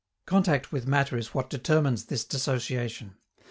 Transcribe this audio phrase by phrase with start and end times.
[0.25, 3.17] Contact with matter is what determines this dissociation.